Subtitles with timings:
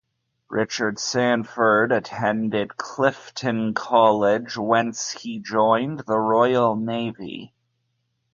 [0.49, 7.53] Richard Sandford attended Clifton College whence he joined the Royal Navy.